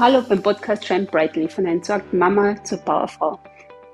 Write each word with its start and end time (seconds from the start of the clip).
Hallo 0.00 0.22
beim 0.22 0.40
Podcast 0.40 0.86
Shine 0.86 1.06
Brightly 1.06 1.48
von 1.48 1.66
einer 1.66 1.74
entsorgten 1.74 2.20
Mama 2.20 2.54
zur 2.62 2.78
Powerfrau. 2.78 3.36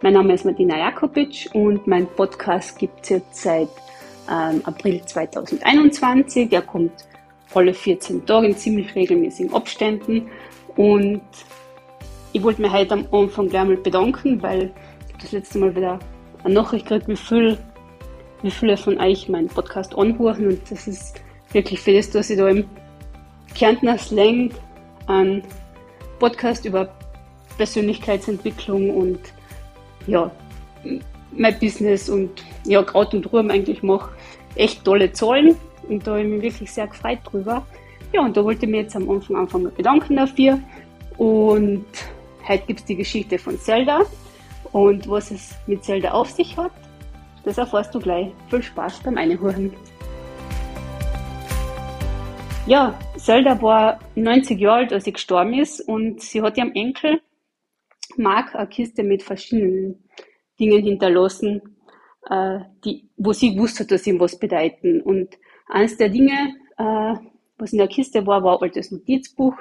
Mein 0.03 0.13
Name 0.13 0.35
ist 0.35 0.45
Martina 0.45 0.77
Jakobic 0.77 1.49
und 1.55 1.87
mein 1.87 2.07
Podcast 2.07 2.79
gibt 2.79 3.05
es 3.05 3.09
jetzt 3.09 3.37
seit 3.43 3.71
ähm, 4.31 4.61
April 4.65 5.03
2021. 5.03 6.53
Er 6.53 6.61
kommt 6.61 6.93
alle 7.55 7.73
14 7.73 8.27
Tage 8.27 8.49
in 8.49 8.55
ziemlich 8.55 8.95
regelmäßigen 8.95 9.55
Abständen 9.55 10.29
und 10.77 11.23
ich 12.35 12.43
wollte 12.43 12.61
mich 12.61 12.73
heute 12.73 12.93
am 12.93 13.07
Anfang 13.11 13.49
gleich 13.49 13.65
mal 13.65 13.79
bedanken, 13.79 14.43
weil 14.43 14.73
ich 15.09 15.23
das 15.23 15.33
letzte 15.33 15.59
Mal 15.59 15.75
wieder 15.75 15.99
eine 16.43 16.53
Nachricht 16.53 16.87
gekriegt, 16.87 17.09
wie 17.09 17.17
viel, 17.17 17.57
wie 18.43 18.51
viele 18.51 18.77
von 18.77 19.01
euch 19.01 19.31
meinen 19.31 19.49
Podcast 19.49 19.97
anhören 19.97 20.49
und 20.49 20.71
das 20.71 20.87
ist 20.87 21.23
wirklich 21.53 21.81
für 21.81 21.95
das, 21.95 22.11
dass 22.11 22.29
ich 22.29 22.37
da 22.37 22.47
im 22.47 22.69
Kärntner 23.55 23.97
Slang 23.97 24.51
einen 25.07 25.43
Podcast 26.25 26.65
über 26.65 26.89
Persönlichkeitsentwicklung 27.59 28.89
und 28.89 29.21
ja, 30.07 30.31
mein 31.33 31.59
Business 31.59 32.09
und 32.09 32.43
ja, 32.65 32.83
Kraut 32.83 33.13
und 33.13 33.31
Ruhm 33.31 33.51
eigentlich 33.51 33.83
mache. 33.83 34.11
Echt 34.55 34.83
tolle 34.87 35.13
Zahlen 35.13 35.55
und 35.87 36.07
da 36.07 36.13
habe 36.13 36.23
ich 36.23 36.29
mich 36.29 36.43
wirklich 36.43 36.73
sehr 36.73 36.87
gefreut 36.87 37.19
drüber. 37.25 37.67
Ja, 38.15 38.23
und 38.23 38.35
da 38.35 38.43
wollte 38.43 38.65
ich 38.65 38.71
mich 38.71 38.81
jetzt 38.81 38.97
am 38.97 39.11
Anfang 39.11 39.37
einfach 39.37 39.59
mal 39.59 39.71
bedanken 39.71 40.17
dafür. 40.17 40.59
Und 41.19 41.85
heute 42.49 42.65
gibt 42.69 42.81
es 42.81 42.87
die 42.87 42.97
Geschichte 42.97 43.39
von 43.39 43.59
Zelda 43.59 44.01
und 44.73 45.07
was 45.07 45.31
es 45.31 45.55
mit 45.67 45.85
Zelda 45.85 46.13
auf 46.13 46.31
sich 46.31 46.57
hat, 46.57 46.73
das 47.45 47.59
erfährst 47.59 47.95
du 47.95 47.99
gleich. 48.01 48.29
Viel 48.49 48.63
Spaß 48.63 49.01
beim 49.01 49.19
Einhören. 49.19 49.75
Ja, 52.67 52.99
Zelda 53.25 53.63
war 53.63 54.01
90 54.17 54.61
Jahre 54.61 54.81
alt, 54.81 54.93
als 54.93 55.05
sie 55.05 55.15
gestorben 55.15 55.55
ist 55.55 55.81
und 55.81 56.21
sie 56.21 56.43
hat 56.43 56.59
ihrem 56.59 56.73
Enkel 56.73 57.23
Mark 58.19 58.55
eine 58.55 58.69
Kiste 58.69 59.03
mit 59.03 59.23
verschiedenen 59.23 60.05
Dingen 60.61 60.83
hinterlassen, 60.83 61.63
äh, 62.29 62.59
die, 62.85 63.09
wo 63.17 63.33
sie 63.33 63.55
gewusst 63.55 63.81
hat, 63.81 63.91
dass 63.91 64.05
sie 64.05 64.11
ihm 64.11 64.21
was 64.21 64.39
bedeuten. 64.39 65.01
Und 65.01 65.39
eines 65.69 65.97
der 65.97 66.11
Dinge, 66.11 66.55
äh, 66.77 67.15
was 67.57 67.73
in 67.73 67.79
der 67.79 67.89
Kiste 67.89 68.27
war, 68.27 68.45
war 68.45 68.59
ein 68.59 68.69
altes 68.69 68.91
Notizbuch, 68.91 69.55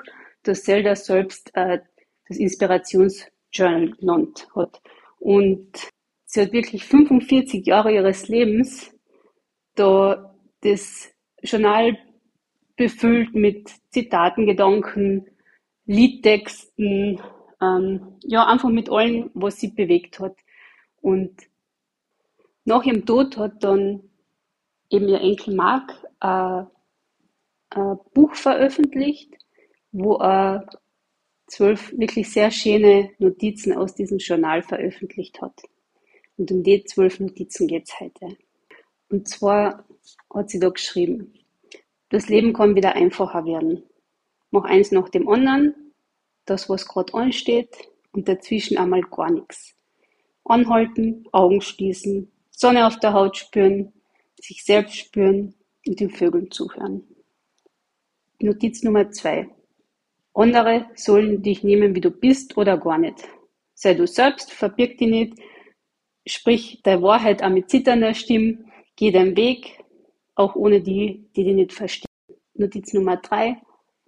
das 0.43 0.63
Zelda 0.63 0.93
selbst 0.97 1.49
äh, 1.53 1.79
das 2.27 2.37
Inspirationsjournal 2.37 3.91
genannt 3.91 4.45
hat. 4.57 4.81
Und 5.19 5.89
sie 6.25 6.41
hat 6.41 6.51
wirklich 6.51 6.83
45 6.83 7.65
Jahre 7.65 7.93
ihres 7.93 8.27
Lebens 8.27 8.93
da 9.75 10.35
das 10.59 11.13
Journal 11.41 11.97
befüllt 12.75 13.33
mit 13.33 13.69
Zitaten, 13.91 14.45
Gedanken, 14.45 15.27
Liedtexten, 15.85 17.21
ähm, 17.61 18.17
ja, 18.23 18.47
einfach 18.47 18.69
mit 18.69 18.89
allem, 18.89 19.29
was 19.33 19.59
sie 19.59 19.69
bewegt 19.69 20.19
hat. 20.19 20.35
Und 21.01 21.35
nach 22.65 22.83
ihrem 22.83 23.05
Tod 23.05 23.37
hat 23.37 23.63
dann 23.63 24.03
eben 24.89 25.07
ihr 25.07 25.21
Enkel 25.21 25.55
Mark 25.55 25.91
äh, 26.21 26.63
ein 27.69 27.99
Buch 28.13 28.35
veröffentlicht, 28.35 29.33
wo 29.91 30.15
er 30.17 30.67
zwölf 31.47 31.93
wirklich 31.97 32.31
sehr 32.31 32.51
schöne 32.51 33.11
Notizen 33.19 33.73
aus 33.73 33.95
diesem 33.95 34.17
Journal 34.17 34.63
veröffentlicht 34.63 35.41
hat. 35.41 35.61
Und 36.37 36.51
um 36.51 36.63
die 36.63 36.83
zwölf 36.83 37.19
Notizen 37.19 37.67
geht 37.67 37.87
es 37.87 37.99
heute. 37.99 38.37
Und 39.09 39.27
zwar 39.27 39.85
hat 40.33 40.49
sie 40.49 40.59
da 40.59 40.69
geschrieben, 40.69 41.33
das 42.13 42.29
Leben 42.29 42.53
kann 42.53 42.75
wieder 42.75 42.95
einfacher 42.95 43.43
werden. 43.43 43.83
Mach 44.51 44.65
eins 44.65 44.91
nach 44.91 45.09
dem 45.09 45.27
anderen, 45.27 45.93
das, 46.45 46.69
was 46.69 46.87
gerade 46.87 47.11
ansteht, 47.15 47.75
und 48.11 48.27
dazwischen 48.27 48.77
einmal 48.77 49.01
gar 49.01 49.31
nichts. 49.31 49.75
Anhalten, 50.45 51.25
Augen 51.31 51.59
schließen, 51.59 52.31
Sonne 52.51 52.85
auf 52.85 52.99
der 52.99 53.13
Haut 53.13 53.35
spüren, 53.35 53.93
sich 54.39 54.63
selbst 54.63 54.95
spüren 54.95 55.55
und 55.87 55.99
den 55.99 56.11
Vögeln 56.11 56.51
zuhören. 56.51 57.03
Notiz 58.39 58.83
Nummer 58.83 59.09
zwei. 59.09 59.49
Andere 60.35 60.85
sollen 60.93 61.41
dich 61.41 61.63
nehmen, 61.63 61.95
wie 61.95 62.01
du 62.01 62.11
bist 62.11 62.55
oder 62.57 62.77
gar 62.77 62.99
nicht. 62.99 63.27
Sei 63.73 63.95
du 63.95 64.05
selbst, 64.05 64.51
verbirg 64.51 64.99
dich 64.99 65.09
nicht, 65.09 65.33
sprich 66.27 66.79
deine 66.83 67.01
Wahrheit 67.01 67.41
auch 67.41 67.49
mit 67.49 67.71
zitternder 67.71 68.13
Stimme, 68.13 68.65
geh 68.95 69.09
deinen 69.09 69.35
Weg, 69.35 69.82
auch 70.35 70.55
ohne 70.55 70.81
die, 70.81 71.29
die 71.35 71.43
dich 71.43 71.55
nicht 71.55 71.73
verstehen. 71.73 72.07
Notiz 72.55 72.93
Nummer 72.93 73.17
drei. 73.17 73.61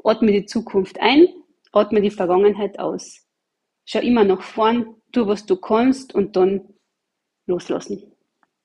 Atme 0.04 0.32
die 0.32 0.46
Zukunft 0.46 1.00
ein, 1.00 1.28
atme 1.72 2.00
die 2.00 2.12
Vergangenheit 2.12 2.78
aus. 2.78 3.26
Schau 3.86 4.00
immer 4.00 4.24
nach 4.24 4.42
vorn, 4.42 4.96
tu, 5.12 5.26
was 5.26 5.46
du 5.46 5.56
kannst 5.56 6.14
und 6.14 6.36
dann 6.36 6.76
loslassen. 7.48 8.12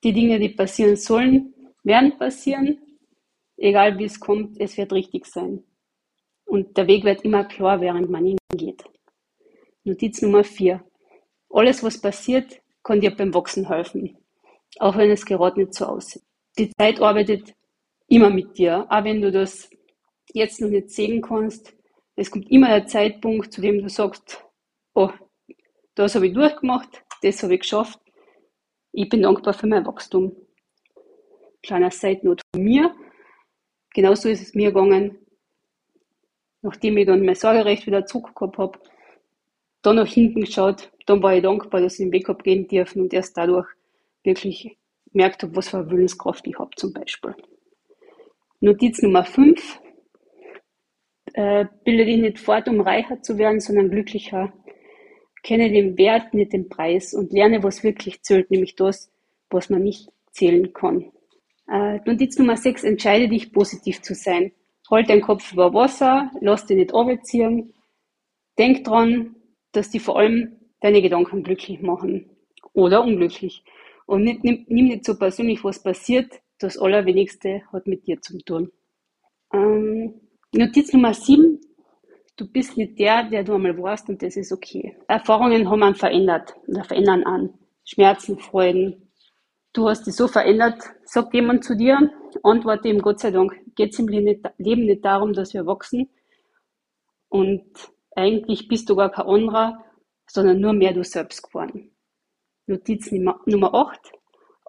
Die 0.03 0.13
Dinge, 0.13 0.39
die 0.39 0.49
passieren 0.49 0.95
sollen, 0.95 1.53
werden 1.83 2.17
passieren. 2.17 2.79
Egal 3.57 3.97
wie 3.97 4.05
es 4.05 4.19
kommt, 4.19 4.59
es 4.59 4.77
wird 4.77 4.93
richtig 4.93 5.25
sein. 5.25 5.63
Und 6.45 6.77
der 6.77 6.87
Weg 6.87 7.03
wird 7.03 7.23
immer 7.23 7.43
klar, 7.45 7.81
während 7.81 8.09
man 8.09 8.25
ihn 8.25 8.37
geht. 8.55 8.83
Notiz 9.83 10.21
Nummer 10.21 10.43
vier. 10.43 10.83
Alles, 11.49 11.83
was 11.83 11.99
passiert, 11.99 12.61
kann 12.83 13.01
dir 13.01 13.15
beim 13.15 13.33
Wachsen 13.33 13.67
helfen. 13.67 14.17
Auch 14.79 14.95
wenn 14.95 15.11
es 15.11 15.25
gerade 15.25 15.59
nicht 15.59 15.73
so 15.73 15.85
aussieht. 15.85 16.23
Die 16.57 16.69
Zeit 16.71 17.01
arbeitet 17.01 17.53
immer 18.07 18.29
mit 18.29 18.57
dir, 18.57 18.85
auch 18.89 19.03
wenn 19.03 19.21
du 19.21 19.31
das 19.31 19.69
jetzt 20.33 20.61
noch 20.61 20.69
nicht 20.69 20.89
sehen 20.89 21.21
kannst. 21.21 21.73
Es 22.15 22.29
kommt 22.29 22.51
immer 22.51 22.67
der 22.67 22.87
Zeitpunkt, 22.87 23.53
zu 23.53 23.61
dem 23.61 23.81
du 23.81 23.89
sagst, 23.89 24.43
oh, 24.93 25.11
das 25.95 26.15
habe 26.15 26.27
ich 26.27 26.33
durchgemacht, 26.33 27.03
das 27.21 27.41
habe 27.41 27.53
ich 27.55 27.61
geschafft. 27.61 27.99
Ich 28.91 29.07
bin 29.07 29.21
dankbar 29.21 29.53
für 29.53 29.67
mein 29.67 29.85
Wachstum. 29.85 30.35
Kleiner 31.63 31.91
Side-Note 31.91 32.43
von 32.53 32.63
mir. 32.63 32.93
Genauso 33.93 34.29
ist 34.29 34.41
es 34.41 34.53
mir 34.53 34.71
gegangen, 34.71 35.17
nachdem 36.61 36.97
ich 36.97 37.05
dann 37.05 37.25
mein 37.25 37.35
Sorgerecht 37.35 37.87
wieder 37.87 38.05
zurückgehabt 38.05 38.57
habe, 38.57 38.79
dann 39.81 39.95
nach 39.95 40.07
hinten 40.07 40.41
geschaut, 40.41 40.91
dann 41.05 41.23
war 41.23 41.35
ich 41.35 41.41
dankbar, 41.41 41.81
dass 41.81 41.93
ich 41.93 42.05
den 42.05 42.11
Weg 42.11 42.27
habe 42.27 42.43
gehen 42.43 42.67
dürfen 42.67 43.01
und 43.01 43.13
erst 43.13 43.37
dadurch 43.37 43.67
wirklich 44.23 44.77
gemerkt 45.11 45.43
habe, 45.43 45.55
was 45.55 45.69
für 45.69 45.77
eine 45.77 45.89
Willenskraft 45.89 46.45
ich 46.47 46.57
habe 46.57 46.71
zum 46.75 46.93
Beispiel. 46.93 47.35
Notiz 48.59 49.01
Nummer 49.01 49.23
5. 49.23 49.79
Äh, 51.33 51.65
bilde 51.83 52.05
dich 52.05 52.17
nicht 52.17 52.39
fort, 52.39 52.67
um 52.67 52.81
reicher 52.81 53.21
zu 53.21 53.37
werden, 53.37 53.59
sondern 53.59 53.89
glücklicher. 53.89 54.53
Kenne 55.43 55.71
den 55.71 55.97
Wert, 55.97 56.33
nicht 56.33 56.53
den 56.53 56.69
Preis 56.69 57.13
und 57.13 57.31
lerne, 57.31 57.63
was 57.63 57.83
wirklich 57.83 58.21
zählt, 58.21 58.51
nämlich 58.51 58.75
das, 58.75 59.11
was 59.49 59.69
man 59.69 59.81
nicht 59.81 60.09
zählen 60.31 60.73
kann. 60.73 61.11
Äh, 61.67 61.99
Notiz 62.05 62.37
Nummer 62.37 62.57
6. 62.57 62.83
Entscheide 62.83 63.29
dich, 63.29 63.51
positiv 63.51 64.01
zu 64.01 64.13
sein. 64.13 64.51
Halt 64.89 65.09
deinen 65.09 65.21
Kopf 65.21 65.53
über 65.53 65.73
Wasser, 65.73 66.31
lass 66.41 66.65
dich 66.65 66.77
nicht 66.77 66.93
runterziehen. 66.93 67.73
Denk 68.59 68.83
dran, 68.83 69.35
dass 69.71 69.89
die 69.89 69.99
vor 69.99 70.19
allem 70.19 70.57
deine 70.81 71.01
Gedanken 71.01 71.43
glücklich 71.43 71.81
machen 71.81 72.29
oder 72.73 73.03
unglücklich. 73.03 73.63
Und 74.05 74.23
nicht, 74.23 74.43
nimm, 74.43 74.65
nimm 74.67 74.87
nicht 74.87 75.05
so 75.05 75.17
persönlich, 75.17 75.63
was 75.63 75.81
passiert, 75.81 76.31
das 76.59 76.77
Allerwenigste 76.77 77.61
hat 77.71 77.87
mit 77.87 78.07
dir 78.07 78.21
zu 78.21 78.37
tun. 78.39 78.71
Ähm, 79.53 80.21
Notiz 80.53 80.93
Nummer 80.93 81.13
7. 81.13 81.59
Du 82.37 82.47
bist 82.47 82.77
nicht 82.77 82.97
der, 82.99 83.29
der 83.29 83.43
du 83.43 83.53
einmal 83.55 83.77
warst 83.77 84.09
und 84.09 84.21
das 84.21 84.35
ist 84.35 84.51
okay. 84.51 84.97
Erfahrungen 85.07 85.69
haben 85.69 85.83
einen 85.83 85.95
verändert 85.95 86.55
oder 86.67 86.83
verändern 86.83 87.23
an. 87.23 87.53
Schmerzen, 87.85 88.39
Freuden. 88.39 89.11
Du 89.73 89.87
hast 89.87 90.05
dich 90.05 90.15
so 90.15 90.27
verändert, 90.27 90.81
sagt 91.05 91.33
jemand 91.33 91.63
zu 91.63 91.75
dir, 91.75 92.11
antworte 92.43 92.89
ihm 92.89 92.99
Gott 92.99 93.19
sei 93.19 93.31
Dank, 93.31 93.53
geht 93.75 93.93
es 93.93 93.99
im 93.99 94.07
Leben 94.07 94.85
nicht 94.85 95.05
darum, 95.05 95.33
dass 95.33 95.53
wir 95.53 95.65
wachsen 95.65 96.09
und 97.29 97.63
eigentlich 98.15 98.67
bist 98.67 98.89
du 98.89 98.95
gar 98.95 99.09
kein 99.09 99.25
anderer, 99.25 99.85
sondern 100.27 100.59
nur 100.59 100.73
mehr 100.73 100.93
du 100.93 101.03
selbst 101.03 101.43
geworden. 101.43 101.90
Notiz 102.67 103.11
Nummer 103.11 103.73
8. 103.73 103.99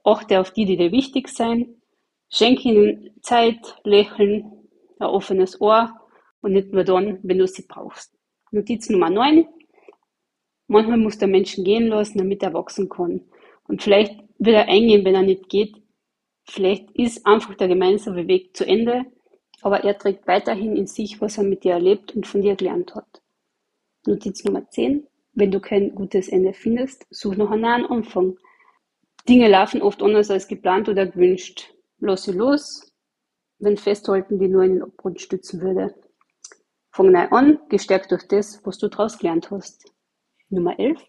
Achte 0.04 0.40
auf 0.40 0.52
die, 0.52 0.64
die 0.64 0.76
dir 0.76 0.92
wichtig 0.92 1.28
sind. 1.28 1.82
Schenke 2.30 2.68
ihnen 2.68 3.10
Zeit, 3.20 3.76
Lächeln, 3.84 4.68
ein 4.98 5.06
offenes 5.06 5.60
Ohr 5.60 5.92
und 6.40 6.52
nicht 6.52 6.72
nur 6.72 6.84
dann, 6.84 7.18
wenn 7.22 7.38
du 7.38 7.46
sie 7.46 7.66
brauchst. 7.68 8.16
Notiz 8.50 8.88
Nummer 8.88 9.10
9. 9.10 9.46
Manchmal 10.66 10.98
muss 10.98 11.18
der 11.18 11.28
Menschen 11.28 11.64
gehen 11.64 11.88
lassen, 11.88 12.18
damit 12.18 12.42
er 12.42 12.54
wachsen 12.54 12.88
kann. 12.88 13.22
Und 13.64 13.82
vielleicht 13.82 14.18
wird 14.38 14.56
er 14.56 14.68
eingehen, 14.68 15.04
wenn 15.04 15.14
er 15.14 15.22
nicht 15.22 15.48
geht. 15.48 15.76
Vielleicht 16.44 16.90
ist 16.92 17.26
einfach 17.26 17.54
der 17.54 17.68
gemeinsame 17.68 18.26
Weg 18.26 18.56
zu 18.56 18.66
Ende, 18.66 19.04
aber 19.60 19.84
er 19.84 19.96
trägt 19.98 20.26
weiterhin 20.26 20.76
in 20.76 20.86
sich, 20.86 21.20
was 21.20 21.38
er 21.38 21.44
mit 21.44 21.62
dir 21.64 21.72
erlebt 21.72 22.16
und 22.16 22.26
von 22.26 22.42
dir 22.42 22.56
gelernt 22.56 22.94
hat. 22.94 23.22
Notiz 24.06 24.42
Nummer 24.44 24.68
10. 24.68 25.06
Wenn 25.34 25.50
du 25.50 25.60
kein 25.60 25.94
gutes 25.94 26.28
Ende 26.28 26.52
findest, 26.52 27.06
such 27.10 27.36
noch 27.36 27.50
einen 27.50 27.62
neuen 27.62 27.86
Anfang. 27.86 28.36
Dinge 29.28 29.48
laufen 29.48 29.82
oft 29.82 30.02
anders 30.02 30.30
als 30.30 30.48
geplant 30.48 30.88
oder 30.88 31.06
gewünscht. 31.06 31.72
Lass 31.98 32.24
sie 32.24 32.32
los, 32.32 32.92
wenn 33.58 33.76
Festhalten 33.76 34.38
die 34.38 34.48
nur 34.48 34.64
in 34.64 34.74
den 34.74 34.82
Abgrund 34.82 35.20
stützen 35.20 35.60
würde. 35.60 35.94
Fang 36.90 37.10
neu 37.10 37.28
an, 37.30 37.58
gestärkt 37.70 38.10
durch 38.10 38.26
das, 38.28 38.60
was 38.64 38.76
du 38.78 38.88
daraus 38.88 39.16
gelernt 39.18 39.50
hast. 39.50 39.90
Nummer 40.50 40.78
11. 40.78 41.00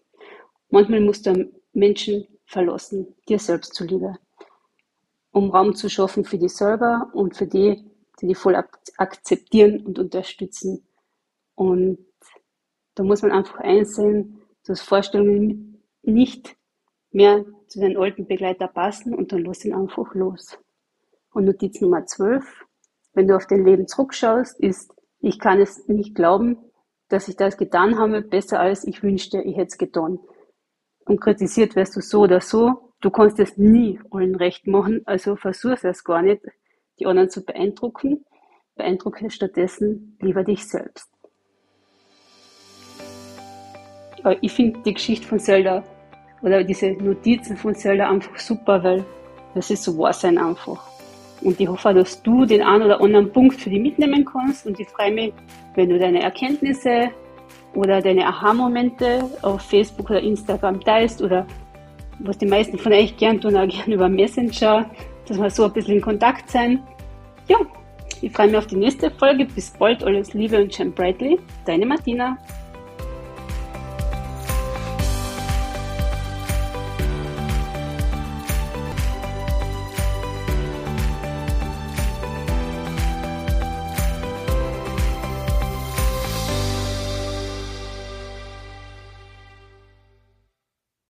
Manchmal 0.70 1.00
musst 1.00 1.26
du 1.26 1.52
Menschen 1.74 2.26
verlassen, 2.46 3.14
dir 3.28 3.38
selbst 3.38 3.74
zuliebe, 3.74 4.14
um 5.32 5.50
Raum 5.50 5.74
zu 5.74 5.90
schaffen 5.90 6.24
für 6.24 6.38
dich 6.38 6.54
selber 6.54 7.10
und 7.12 7.36
für 7.36 7.46
die, 7.46 7.84
die 8.20 8.28
dich 8.28 8.38
voll 8.38 8.56
akzeptieren 8.96 9.84
und 9.84 9.98
unterstützen. 9.98 10.86
Und 11.54 11.98
da 12.94 13.02
muss 13.02 13.22
man 13.22 13.32
einfach 13.32 13.58
einsehen, 13.58 14.40
dass 14.64 14.80
Vorstellungen 14.80 15.82
nicht 16.02 16.56
mehr 17.10 17.44
zu 17.68 17.80
deinem 17.80 18.00
alten 18.00 18.26
Begleiter 18.26 18.68
passen 18.68 19.14
und 19.14 19.32
dann 19.32 19.44
lass 19.44 19.64
ihn 19.64 19.74
einfach 19.74 20.14
los. 20.14 20.58
Und 21.32 21.46
Notiz 21.46 21.80
Nummer 21.80 22.06
12, 22.06 22.64
wenn 23.14 23.28
du 23.28 23.36
auf 23.36 23.46
dein 23.46 23.64
Leben 23.64 23.86
zurückschaust, 23.86 24.60
ist, 24.60 24.92
ich 25.20 25.38
kann 25.38 25.60
es 25.60 25.86
nicht 25.88 26.14
glauben, 26.14 26.58
dass 27.08 27.28
ich 27.28 27.36
das 27.36 27.56
getan 27.56 27.98
habe, 27.98 28.22
besser 28.22 28.60
als 28.60 28.84
ich 28.84 29.02
wünschte, 29.02 29.40
ich 29.40 29.56
hätte 29.56 29.68
es 29.68 29.78
getan. 29.78 30.18
Und 31.06 31.20
kritisiert 31.20 31.76
wirst 31.76 31.96
du 31.96 32.00
so 32.00 32.22
oder 32.22 32.40
so, 32.40 32.92
du 33.00 33.10
kannst 33.10 33.38
es 33.38 33.56
nie 33.56 34.00
allen 34.10 34.34
recht 34.34 34.66
machen, 34.66 35.02
also 35.04 35.36
versuch 35.36 35.82
es 35.82 36.04
gar 36.04 36.22
nicht, 36.22 36.42
die 36.98 37.06
anderen 37.06 37.30
zu 37.30 37.44
beeindrucken. 37.44 38.24
Beeindrucke 38.74 39.30
stattdessen 39.30 40.16
lieber 40.20 40.42
dich 40.42 40.66
selbst. 40.66 41.13
Ich 44.40 44.52
finde 44.52 44.80
die 44.84 44.94
Geschichte 44.94 45.26
von 45.26 45.38
Zelda 45.38 45.82
oder 46.42 46.62
diese 46.64 46.92
Notizen 46.92 47.56
von 47.56 47.74
Zelda 47.74 48.10
einfach 48.10 48.38
super, 48.38 48.82
weil 48.82 49.04
das 49.54 49.70
ist 49.70 49.84
so 49.84 49.96
wahr 49.98 50.12
sein 50.12 50.38
einfach. 50.38 50.82
Und 51.42 51.60
ich 51.60 51.68
hoffe, 51.68 51.92
dass 51.92 52.22
du 52.22 52.46
den 52.46 52.62
einen 52.62 52.84
oder 52.84 53.00
anderen 53.00 53.30
Punkt 53.30 53.60
für 53.60 53.70
dich 53.70 53.80
mitnehmen 53.80 54.24
kannst 54.24 54.66
und 54.66 54.78
ich 54.80 54.88
freue 54.88 55.12
mich, 55.12 55.32
wenn 55.74 55.88
du 55.88 55.98
deine 55.98 56.22
Erkenntnisse 56.22 57.10
oder 57.74 58.00
deine 58.00 58.26
Aha-Momente 58.26 59.28
auf 59.42 59.62
Facebook 59.62 60.10
oder 60.10 60.20
Instagram 60.20 60.80
teilst 60.80 61.20
oder 61.20 61.46
was 62.20 62.38
die 62.38 62.46
meisten 62.46 62.78
von 62.78 62.92
euch 62.92 63.16
gern 63.16 63.40
tun, 63.40 63.56
auch 63.56 63.66
gern 63.66 63.92
über 63.92 64.08
Messenger, 64.08 64.88
dass 65.26 65.38
wir 65.38 65.50
so 65.50 65.64
ein 65.64 65.72
bisschen 65.72 65.96
in 65.96 66.00
Kontakt 66.00 66.50
sein. 66.50 66.82
Ja, 67.48 67.58
ich 68.20 68.32
freue 68.32 68.46
mich 68.46 68.56
auf 68.56 68.66
die 68.66 68.76
nächste 68.76 69.10
Folge. 69.10 69.44
Bis 69.46 69.70
bald, 69.70 70.02
alles 70.04 70.32
Liebe 70.32 70.62
und 70.62 70.76
Jam 70.76 70.92
Brightly. 70.92 71.38
Deine 71.66 71.84
Martina. 71.84 72.38